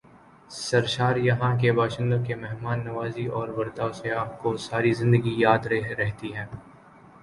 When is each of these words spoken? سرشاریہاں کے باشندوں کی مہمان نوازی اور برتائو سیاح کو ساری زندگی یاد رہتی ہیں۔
سرشاریہاں 0.51 1.51
کے 1.57 1.71
باشندوں 1.71 2.17
کی 2.25 2.33
مہمان 2.35 2.83
نوازی 2.85 3.25
اور 3.29 3.47
برتائو 3.49 3.91
سیاح 3.93 4.25
کو 4.41 4.55
ساری 4.59 4.93
زندگی 4.93 5.33
یاد 5.37 5.63
رہتی 5.97 6.33
ہیں۔ 6.35 6.45